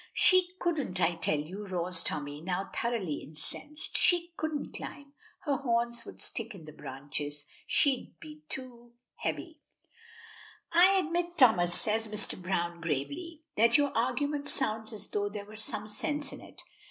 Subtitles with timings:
[0.15, 3.95] "She couldn't, I tell you," roars Tommy, now thoroughly incensed.
[3.99, 5.13] "She couldn't climb.
[5.41, 7.45] Her horns would stick in the branches.
[7.67, 9.59] She'd be too heavy!"
[10.73, 12.41] "I admit, Thomas," says Mr.
[12.41, 16.63] Browne gravely, "that your argument sounds as though there were some sense in it.